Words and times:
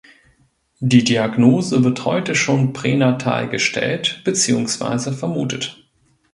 Die 0.79 1.03
Diagnose 1.03 1.83
wird 1.83 2.05
heute 2.05 2.33
schon 2.33 2.73
pränatal 2.73 3.47
gestellt 3.47 4.21
beziehungsweise 4.23 5.13
vermutet. 5.13 5.77